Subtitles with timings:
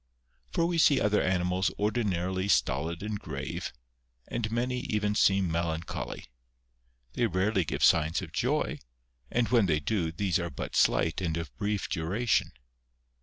[0.51, 3.71] For we see other animals ordinarily stolid and grave,
[4.27, 6.25] and many even seem melancholy.
[7.13, 8.79] They rarely give signs of joy,
[9.29, 12.51] and when they do, these are but slight and of brief duration.